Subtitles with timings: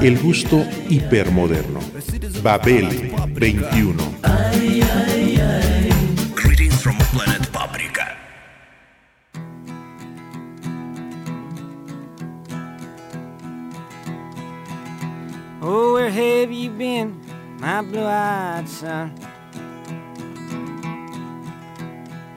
[0.00, 1.80] El gusto hipermoderno.
[2.42, 2.88] Babel
[3.34, 4.18] 21.
[6.34, 8.16] Greetings from planet Paprika.
[15.60, 17.20] Oh, where have you been,
[17.60, 19.12] my blue-eyed son?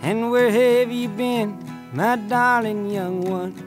[0.01, 1.57] And where have you been,
[1.93, 3.64] my darling young one?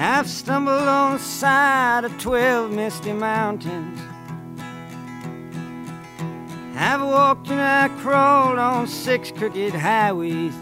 [0.00, 3.98] I've stumbled on the side of twelve misty mountains.
[6.76, 10.54] I've walked and I crawled on six crooked highways.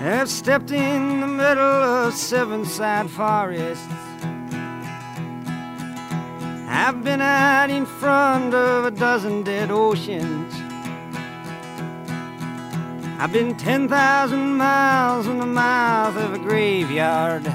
[0.00, 3.86] I've stepped in the middle of seven side forests.
[6.66, 10.63] I've been out in front of a dozen dead oceans.
[13.24, 17.46] I've been 10,000 miles in the mouth of a graveyard.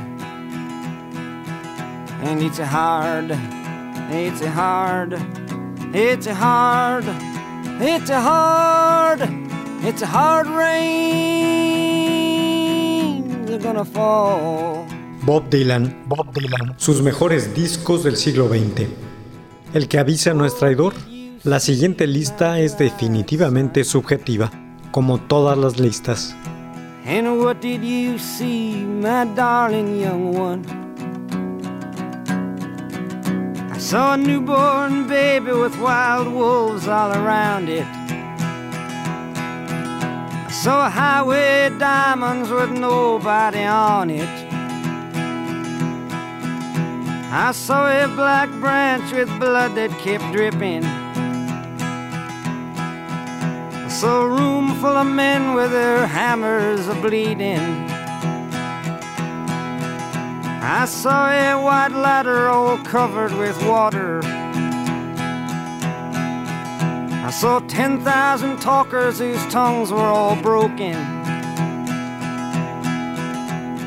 [2.23, 3.37] And it's a hard,
[4.09, 5.13] it's a hard,
[5.93, 7.05] it's a hard,
[7.79, 9.21] it's a hard,
[9.83, 11.05] it's a hard rain.
[13.45, 14.87] They're gonna fall.
[15.21, 18.87] Bob Dylan, Bob Dylan, sus mejores discos del siglo XX.
[19.75, 20.95] El que avisa no es traidor.
[21.43, 24.49] La siguiente lista es definitivamente subjetiva,
[24.91, 26.35] como todas las listas.
[27.05, 30.63] And what did you see, my darling young one?
[33.71, 37.87] I saw a newborn baby with wild wolves all around it.
[40.45, 44.29] I saw a highway diamonds with nobody on it.
[47.31, 50.83] I saw a black branch with blood that kept dripping.
[53.99, 57.59] I saw a room full of men with their hammers a bleeding.
[60.63, 64.21] I saw a white ladder all covered with water.
[67.27, 70.95] I saw 10,000 talkers whose tongues were all broken.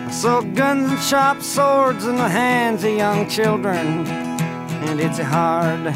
[0.09, 4.07] I saw guns and sharp swords in the hands of young children.
[4.07, 5.87] And it's hard,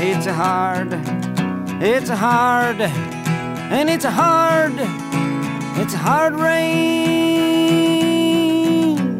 [0.00, 0.94] it's hard,
[1.82, 2.80] it's hard,
[3.70, 4.72] and it's a hard,
[5.76, 6.86] it's a hard rain.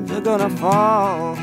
[0.06, 1.36] They're gonna fall.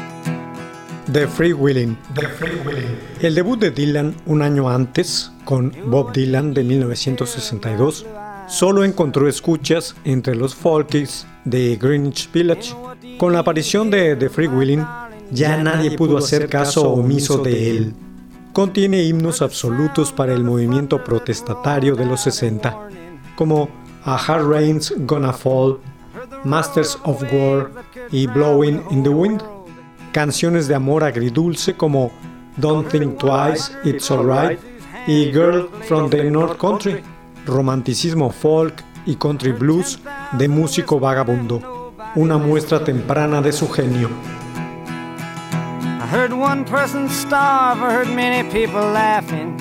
[1.12, 1.98] The Free Willing.
[2.16, 2.98] The Free Willing.
[3.22, 8.06] El debut de Dylan un año antes, con Bob Dylan de 1962,
[8.48, 12.74] solo encontró escuchas entre los folkies de Greenwich Village.
[13.18, 14.86] Con la aparición de The Free Willing,
[15.32, 17.94] ya nadie pudo hacer caso omiso de él.
[18.54, 22.88] Contiene himnos absolutos para el movimiento protestatario de los 60,
[23.36, 23.68] como
[24.06, 25.80] A Hard Rain's Gonna Fall,
[26.44, 27.72] Masters of War
[28.12, 29.42] y Blowing in the Wind.
[30.12, 32.12] Canciones de amor agridulce como
[32.58, 34.60] Don't Think Twice, It's Alright
[35.08, 37.02] y Girl from the North Country.
[37.48, 39.98] Romanticismo folk y country blues
[40.34, 41.92] de músico vagabundo.
[42.16, 44.10] Una muestra temprana de su genio.
[46.04, 49.56] I heard one person starve, I heard many people laughing.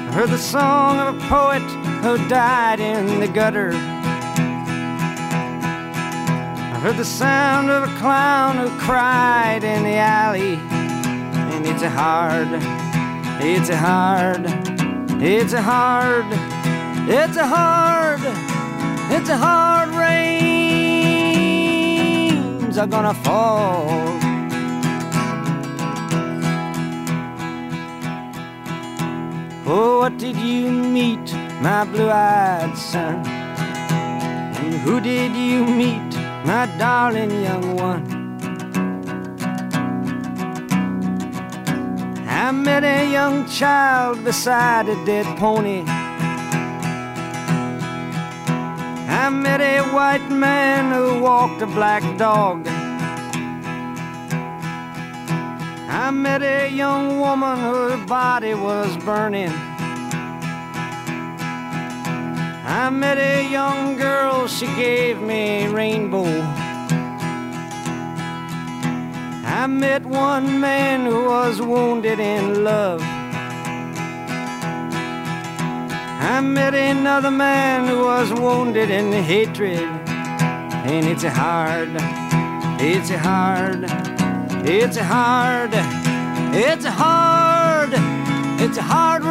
[0.00, 1.60] I heard the song of a poet
[2.00, 3.72] who died in the gutter.
[6.72, 10.54] I heard the sound of a clown who cried in the alley.
[11.52, 12.48] And it's a hard,
[13.42, 14.46] it's a hard,
[15.22, 16.24] it's a hard,
[17.06, 18.20] it's a hard,
[19.12, 19.90] it's a hard
[22.78, 23.86] are gonna fall.
[29.66, 33.26] Oh, what did you meet, my blue-eyed son?
[33.26, 38.04] And who did you meet, my darling young one?
[42.26, 46.01] I met a young child beside a dead pony.
[49.24, 52.66] I met a white man who walked a black dog.
[55.88, 59.52] I met a young woman whose body was burning.
[62.66, 66.26] I met a young girl, she gave me a rainbow.
[69.44, 73.11] I met one man who was wounded in love.
[76.24, 79.88] I met another man who was wounded in hatred.
[80.90, 81.90] And it's hard,
[82.80, 83.84] it's hard,
[84.64, 85.70] it's hard,
[86.54, 87.90] it's hard,
[88.60, 89.22] it's hard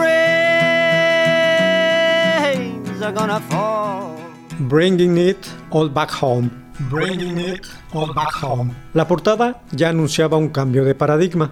[3.01, 4.15] rains are gonna fall.
[4.59, 6.49] Bringing It All Back Home.
[6.89, 8.73] Bringing It All Back Home.
[8.93, 11.51] La portada ya anunciaba un cambio de paradigma.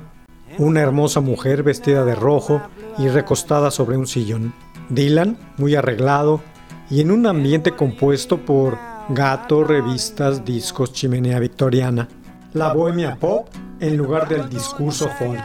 [0.58, 2.62] Una hermosa mujer vestida de rojo
[2.98, 4.54] y recostada sobre un sillón.
[4.90, 6.42] Dylan, muy arreglado
[6.90, 8.78] y en un ambiente compuesto por
[9.10, 12.08] gato, revistas, discos, chimenea victoriana.
[12.54, 13.48] La bohemia pop
[13.80, 15.44] en lugar del discurso folk.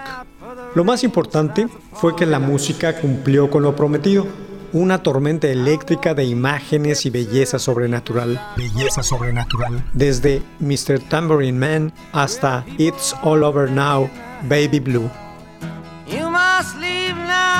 [0.74, 4.26] Lo más importante fue que la música cumplió con lo prometido
[4.72, 8.40] una tormenta eléctrica de imágenes y belleza sobrenatural.
[8.56, 9.84] Belleza sobrenatural.
[9.92, 10.98] Desde Mr.
[11.08, 14.10] Tambourine Man hasta It's All Over Now,
[14.48, 15.23] Baby Blue.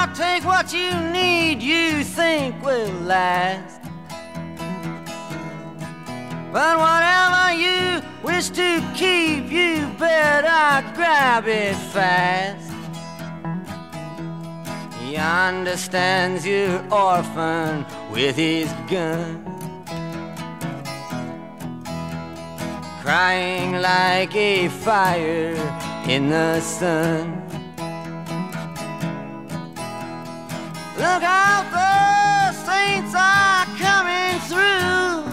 [0.07, 3.81] Must take what you need, you think will last.
[6.53, 12.71] But whatever you wish to keep, you better grab it fast.
[15.01, 19.43] He understands your orphan with his gun.
[23.01, 25.57] Crying like a fire
[26.07, 27.44] in the sun.
[30.97, 35.25] Look out, the saints are coming through.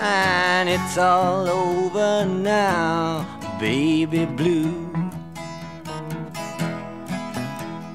[0.00, 3.24] And it's all over now,
[3.60, 4.90] baby blue.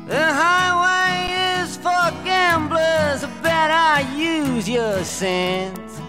[0.08, 6.00] The highway is for gamblers, better use your sense.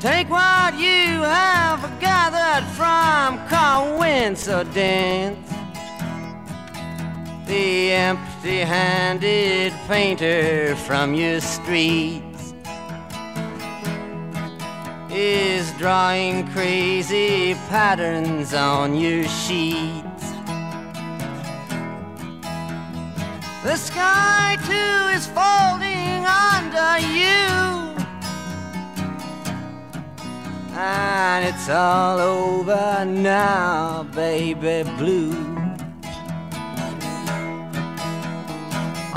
[0.00, 5.47] Take what you have gathered from coincidence.
[7.48, 12.52] The empty handed painter from your streets
[15.10, 20.26] is drawing crazy patterns on your sheets.
[23.64, 27.96] The sky too is folding under you.
[30.76, 35.57] And it's all over now, baby blue.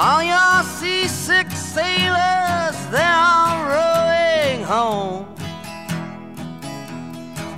[0.04, 5.28] All your seasick sailors, they're all rowing home.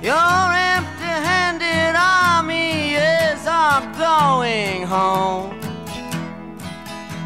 [0.02, 5.58] Your empty handed army is all going home.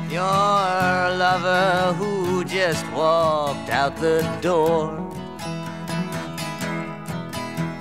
[0.09, 4.95] Your lover who just walked out the door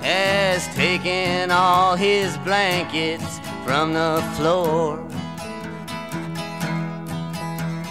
[0.02, 5.07] has taken all his blankets from the floor.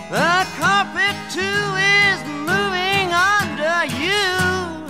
[0.10, 1.42] The carpet too
[1.76, 4.88] is moving under you.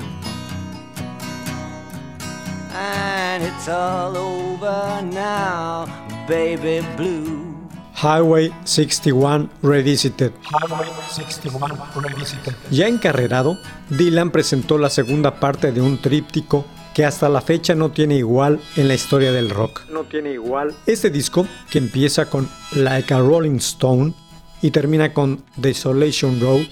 [2.71, 5.87] And it's all over now,
[6.27, 7.55] baby blue.
[7.95, 10.33] Highway 61 Revisited.
[10.51, 12.53] Highway 61 Revisited.
[12.69, 13.57] Ya encarrerado,
[13.89, 16.63] Dylan presentó la segunda parte de un tríptico
[16.93, 19.81] que hasta la fecha no tiene igual en la historia del rock.
[19.89, 20.75] No tiene igual.
[20.85, 24.13] Este disco, que empieza con Like a Rolling Stone
[24.61, 26.65] y termina con Desolation Road,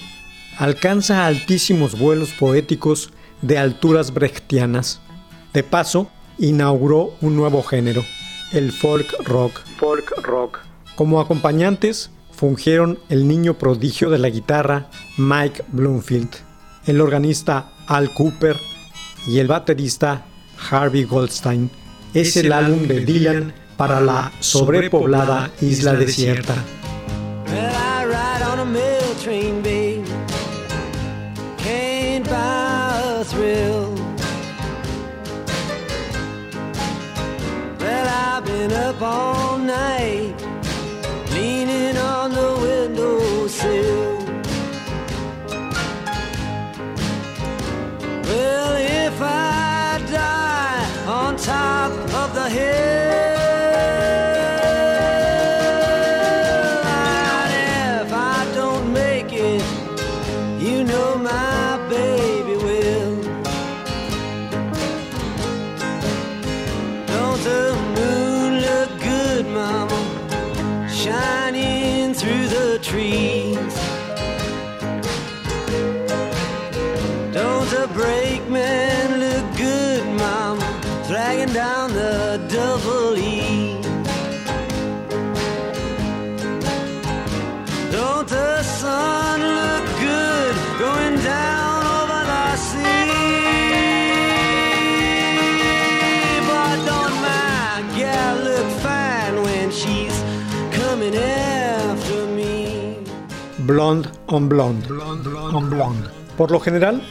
[0.58, 3.12] alcanza altísimos vuelos poéticos
[3.42, 5.02] de alturas brechtianas.
[5.54, 8.04] De paso, inauguró un nuevo género,
[8.52, 9.62] el folk rock.
[9.78, 10.60] Folk rock.
[10.96, 16.30] Como acompañantes fungieron el niño prodigio de la guitarra Mike Bloomfield,
[16.86, 18.58] el organista Al Cooper
[19.28, 20.26] y el baterista
[20.70, 21.70] Harvey Goldstein.
[22.14, 26.56] Es el álbum de Dylan para la sobrepoblada isla desierta.
[27.46, 30.15] Well, I ride on a mail train, babe.
[78.56, 80.66] Brakeman look good, mama,
[81.08, 83.82] dragging down the double E?
[87.92, 93.12] Don't the sun look good going down over the sea?
[96.50, 100.18] But don't my gal look fine when she's
[100.72, 102.98] coming after me?
[103.60, 104.86] Blonde on Blonde.
[105.58, 106.10] on Blonde.
[106.38, 107.02] Por lo general,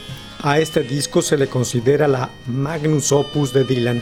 [0.45, 3.99] a este disco se le considera la magnus opus de Dylan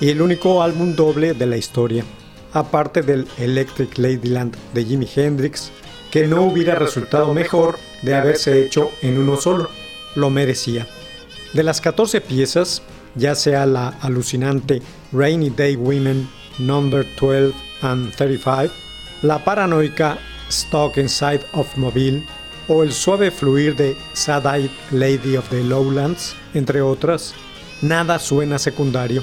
[0.00, 2.04] y el único álbum doble de la historia,
[2.52, 5.72] aparte del Electric Ladyland de Jimi Hendrix,
[6.12, 9.70] que no hubiera resultado mejor de haberse hecho en uno solo,
[10.14, 10.86] lo merecía.
[11.52, 12.82] De las 14 piezas,
[13.16, 16.28] ya sea la alucinante Rainy Day Women
[16.60, 18.72] Number 12 and 35,
[19.22, 20.16] la paranoica
[20.48, 22.24] Stuck Inside of Mobile
[22.68, 27.34] o el suave fluir de Sad-Eyed Lady of the Lowlands, entre otras,
[27.80, 29.22] nada suena secundario.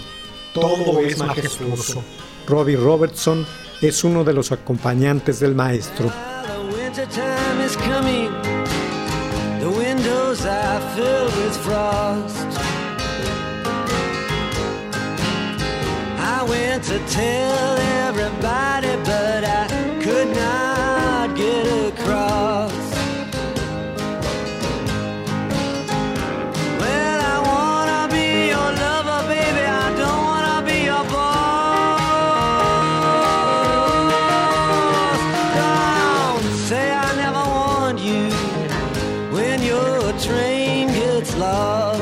[0.53, 2.03] Todo es majestuoso.
[2.47, 3.45] Robbie Robertson
[3.81, 6.11] es uno de los acompañantes del maestro.
[16.39, 17.77] I went to tell
[18.07, 19.67] everybody, but I
[20.01, 20.68] could not
[40.09, 42.01] your train gets lost.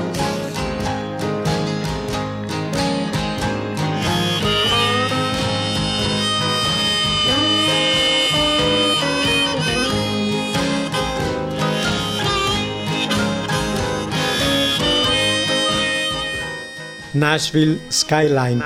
[17.13, 18.63] Nashville Skyline.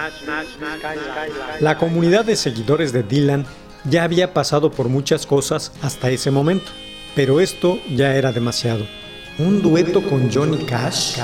[1.62, 3.46] La comunidad de seguidores de Dylan
[3.86, 6.70] ya había pasado por muchas cosas hasta ese momento,
[7.16, 9.01] pero esto ya era demasiado.
[9.46, 11.18] Un dueto con Johnny Cash,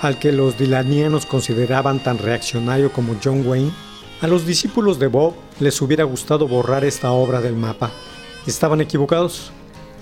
[0.00, 3.72] al que los dylanianos consideraban tan reaccionario como John Wayne,
[4.20, 7.90] a los discípulos de Bob les hubiera gustado borrar esta obra del mapa.
[8.46, 9.52] Estaban equivocados.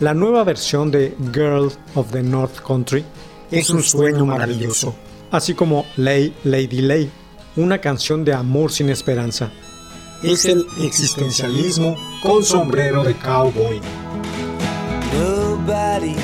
[0.01, 3.05] La nueva versión de Girl of the North Country
[3.51, 4.95] es un sueño maravilloso
[5.35, 7.11] así como Lay Lady Lay,
[7.57, 9.51] una canción de amor sin esperanza.
[10.23, 13.81] Es el existencialismo con sombrero de cowboy.
[15.13, 16.15] Nobody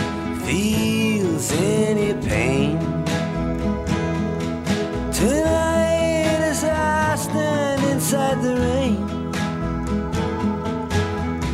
[0.47, 1.00] feels
[1.49, 2.79] any pain.
[5.11, 9.01] Tonight as I stand inside the rain,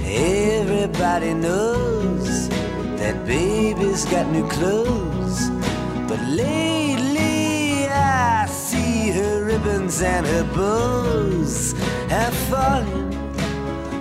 [0.05, 2.49] everybody knows
[2.99, 5.50] that baby's got new clothes.
[6.09, 11.75] But lately I see her ribbons and her bows
[12.09, 13.12] have fallen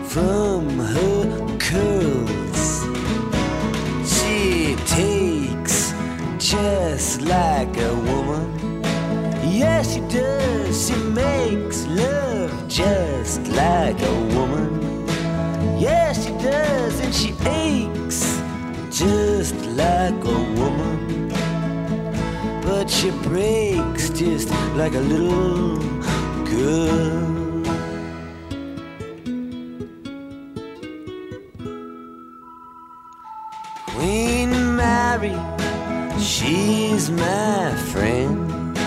[0.08, 2.45] from her curls.
[6.56, 8.82] Just like a woman.
[9.44, 10.88] Yes, she does.
[10.88, 14.70] She makes love just like a woman.
[15.78, 17.00] Yes, she does.
[17.02, 18.22] And she aches
[18.90, 21.30] just like a woman.
[22.62, 25.78] But she breaks just like a little
[26.46, 27.36] girl.
[33.88, 35.36] Queen Mary,
[36.46, 38.78] she's my friend.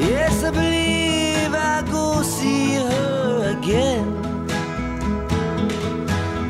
[0.00, 4.06] Yes, I believe I go see her again.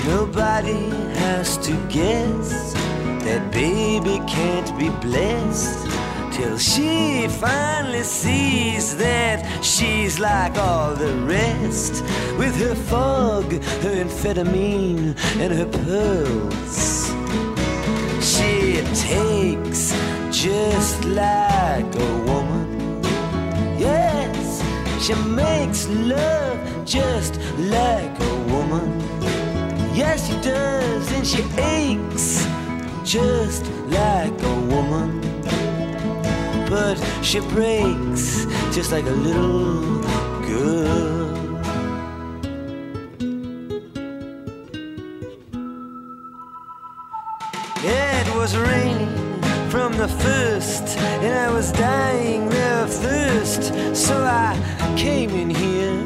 [0.07, 0.89] Nobody
[1.21, 2.73] has to guess
[3.25, 5.87] that baby can't be blessed
[6.33, 12.03] till she finally sees that she's like all the rest
[12.39, 13.45] with her fog,
[13.83, 16.96] her amphetamine, and her pearls.
[18.37, 19.93] She takes
[20.31, 23.03] just like a woman.
[23.79, 24.63] Yes,
[25.01, 29.01] she makes love just like a woman.
[29.95, 32.47] Yes, she does, and she aches
[33.05, 35.21] just like a woman.
[36.69, 40.03] But she breaks just like a little
[40.43, 41.06] girl.
[48.47, 54.55] was raining from the first, and I was dying there of thirst, so I
[54.97, 55.99] came in here.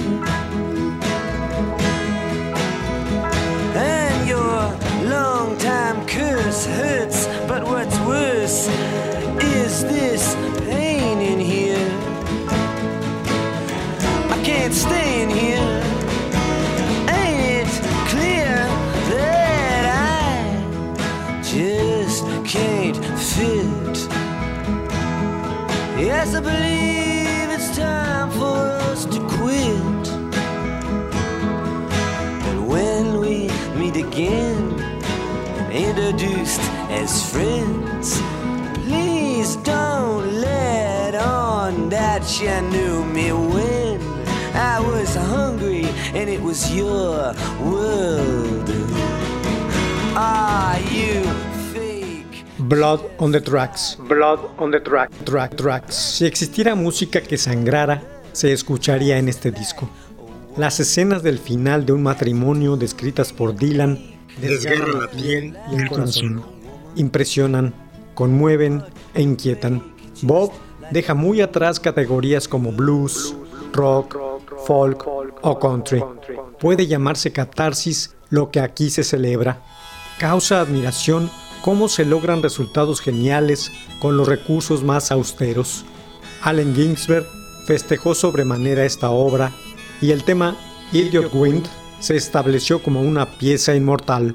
[3.77, 4.59] And your
[5.11, 8.69] long time curse hurts, but what's worse
[9.59, 11.91] is this pain in here.
[14.35, 15.60] I can't stay in here.
[26.23, 28.59] Yes, I believe it's time for
[28.91, 30.07] us to quit.
[32.49, 34.75] And when we meet again,
[35.73, 36.61] introduced
[36.91, 38.21] as friends,
[38.85, 44.03] please don't let on that you knew me when
[44.55, 48.69] I was hungry and it was your world.
[50.15, 51.50] Are you?
[52.71, 53.99] Blood on the Tracks.
[53.99, 55.11] Blood on the track.
[55.25, 55.97] Track, tracks.
[55.97, 58.00] Si existiera música que sangrara,
[58.31, 59.91] se escucharía en este disco.
[60.57, 63.99] Las escenas del final de un matrimonio descritas por Dylan
[64.41, 66.45] desgarran la piel y el corazón.
[66.95, 67.75] Impresionan,
[68.15, 68.85] conmueven
[69.15, 69.83] e inquietan.
[70.23, 70.53] Bob
[70.93, 73.35] deja muy atrás categorías como blues,
[73.73, 74.17] rock,
[74.65, 75.09] folk
[75.43, 76.05] o country.
[76.61, 79.61] Puede llamarse catarsis lo que aquí se celebra.
[80.21, 85.85] Causa admiración cómo se logran resultados geniales con los recursos más austeros.
[86.43, 87.26] Allen Ginsberg
[87.67, 89.52] festejó sobremanera esta obra
[90.00, 90.57] y el tema
[90.93, 91.67] Idiot Wind
[92.00, 94.35] se estableció como una pieza inmortal.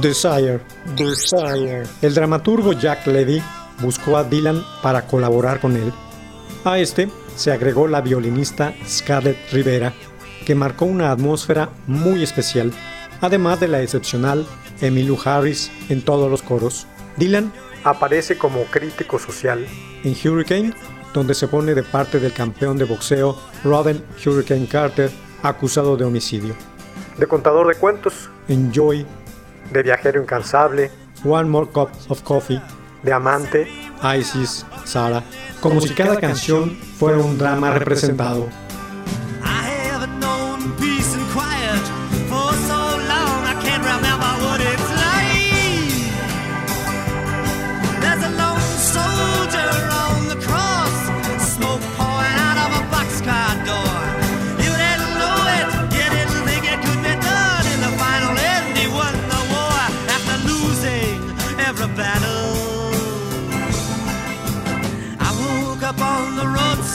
[0.00, 0.60] Desire.
[0.96, 1.82] Desire.
[2.02, 3.42] El dramaturgo Jack Levy
[3.80, 5.92] buscó a Dylan para colaborar con él.
[6.64, 9.92] A este se agregó la violinista Scarlett Rivera,
[10.46, 12.72] que marcó una atmósfera muy especial,
[13.20, 14.46] además de la excepcional
[14.80, 16.86] Emmylou Harris en todos los coros.
[17.16, 19.66] Dylan aparece como crítico social
[20.04, 20.74] en Hurricane,
[21.12, 25.10] donde se pone de parte del campeón de boxeo Robin Hurricane Carter,
[25.42, 26.54] acusado de homicidio.
[27.16, 29.04] De contador de cuentos en Joy,
[29.70, 30.90] de viajero incansable,
[31.24, 32.60] One More Cup of Coffee,
[33.02, 33.68] de amante,
[34.18, 35.22] Isis, Sara,
[35.60, 38.48] como si cada canción fuera un drama representado.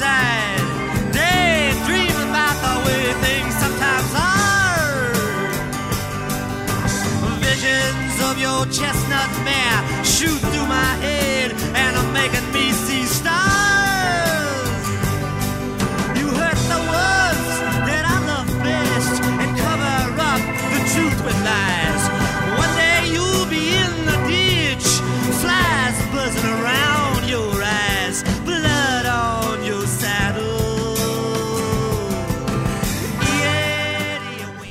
[0.04, 5.13] The roadside, daydreaming about the way things sometimes are.
[7.39, 9.03] Visions of your chestnut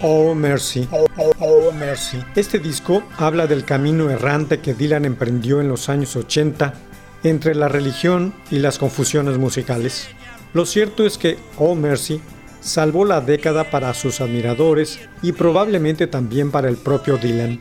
[0.05, 0.89] Oh Mercy.
[0.91, 2.19] Oh, oh, oh, Mercy.
[2.35, 6.75] Este disco habla del camino errante que Dylan emprendió en los años 80
[7.23, 10.09] entre la religión y las confusiones musicales.
[10.55, 12.21] Lo cierto es que Oh Mercy
[12.61, 17.61] salvó la década para sus admiradores y probablemente también para el propio Dylan.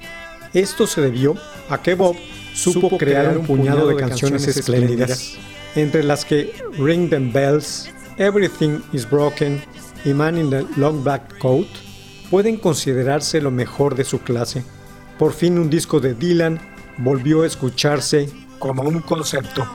[0.56, 1.36] Esto se debió
[1.70, 2.16] a que Bob
[2.56, 5.38] supo crear un puñado de canciones espléndidas,
[5.76, 9.62] entre las que Ring Them Bells, Everything Is Broken
[10.04, 11.68] y Man in the Long Black Coat
[12.32, 14.64] pueden considerarse lo mejor de su clase.
[15.20, 16.60] Por fin un disco de Dylan
[16.98, 19.68] volvió a escucharse como un concepto.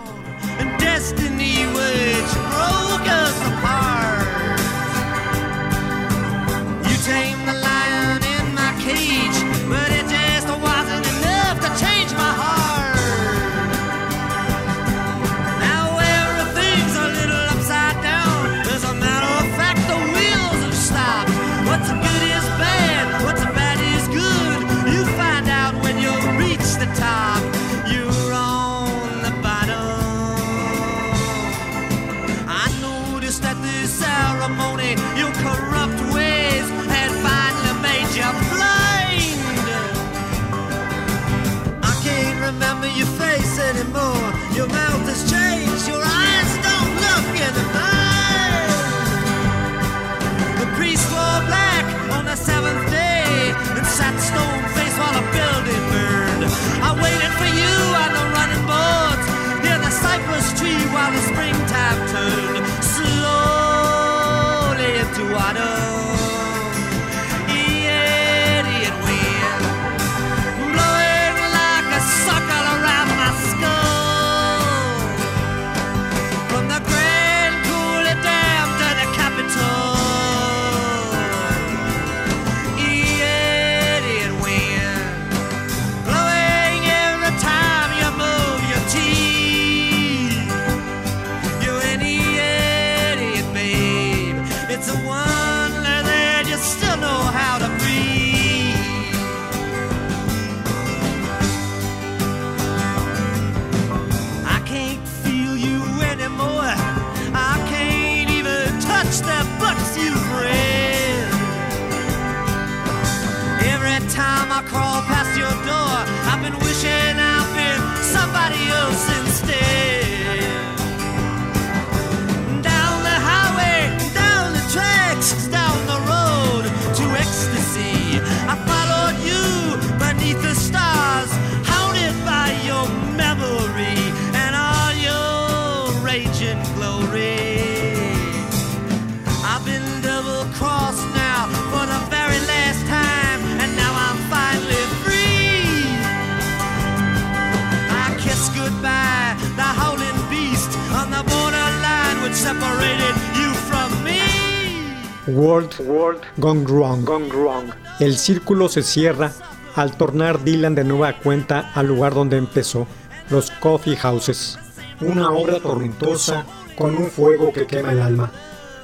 [155.36, 157.04] World, Gone, wrong.
[157.04, 157.70] wrong.
[158.00, 159.32] El círculo se cierra
[159.74, 162.86] al tornar Dylan de nueva cuenta al lugar donde empezó,
[163.28, 164.58] los Coffee Houses.
[165.02, 168.32] Una obra tormentosa con un fuego que quema el alma.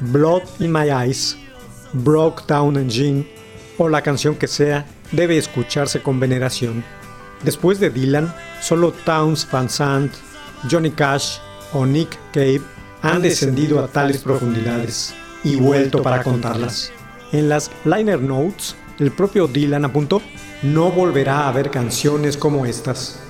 [0.01, 1.39] Blood in My Eyes,
[1.95, 3.27] Broke Down Engine
[3.79, 6.85] o la canción que sea debe escucharse con veneración.
[7.45, 10.13] Después de Dylan, solo Towns Van Sant,
[10.71, 11.39] Johnny Cash
[11.73, 12.61] o Nick Cave
[13.01, 16.93] han descendido a tales profundidades y vuelto para contarlas.
[17.33, 20.23] En las liner notes, el propio Dylan apuntó,
[20.63, 23.21] no volverá a haber canciones como estas.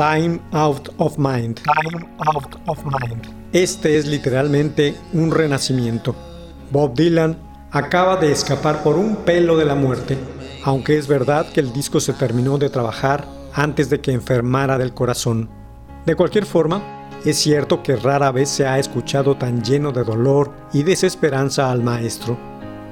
[0.00, 1.60] Time Out of Mind.
[1.60, 3.22] Time Out of Mind.
[3.52, 6.16] Este es literalmente un renacimiento.
[6.70, 7.36] Bob Dylan
[7.70, 10.16] acaba de escapar por un pelo de la muerte,
[10.64, 14.94] aunque es verdad que el disco se terminó de trabajar antes de que enfermara del
[14.94, 15.50] corazón.
[16.06, 16.80] De cualquier forma,
[17.26, 21.82] es cierto que rara vez se ha escuchado tan lleno de dolor y desesperanza al
[21.82, 22.38] maestro.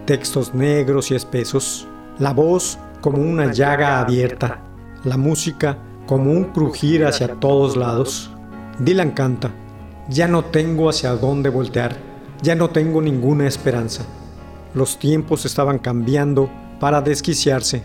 [0.04, 4.60] Textos negros y espesos, la voz como una llaga abierta,
[5.04, 8.30] la música como un crujir hacia todos lados.
[8.78, 9.50] Dylan canta,
[10.08, 11.98] ya no tengo hacia dónde voltear,
[12.40, 14.06] ya no tengo ninguna esperanza.
[14.72, 16.48] Los tiempos estaban cambiando
[16.80, 17.84] para desquiciarse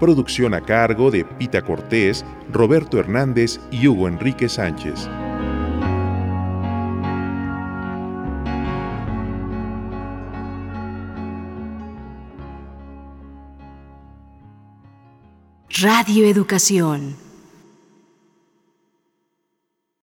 [0.00, 5.08] Producción a cargo de Pita Cortés, Roberto Hernández y Hugo Enrique Sánchez.
[15.82, 17.29] Radio Educación